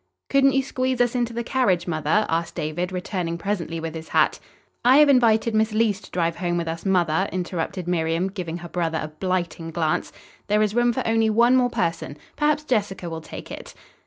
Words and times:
"Couldn't 0.31 0.53
you 0.53 0.63
squeeze 0.63 0.99
us 0.99 1.13
into 1.13 1.31
the 1.31 1.43
carriage, 1.43 1.85
mother?" 1.85 2.25
asked 2.27 2.55
David, 2.55 2.91
returning 2.91 3.37
presently 3.37 3.79
with 3.79 3.93
his 3.93 4.09
hat. 4.09 4.39
"I 4.83 4.97
have 4.97 5.09
invited 5.09 5.53
Miss 5.53 5.73
Leece 5.73 6.01
to 6.01 6.09
drive 6.09 6.37
home 6.37 6.57
with 6.57 6.67
us, 6.67 6.87
mother," 6.87 7.29
interrupted 7.31 7.87
Miriam, 7.87 8.27
giving 8.27 8.57
her 8.57 8.67
brother 8.69 8.99
a 8.99 9.09
blighting 9.09 9.69
glance. 9.69 10.11
"There 10.47 10.63
is 10.63 10.73
room 10.73 10.91
for 10.91 11.05
only 11.07 11.29
one 11.29 11.55
more 11.55 11.69
person. 11.69 12.17
Perhaps 12.35 12.63
Jessica 12.63 13.11
will 13.11 13.21
take 13.21 13.51
it." 13.51 13.75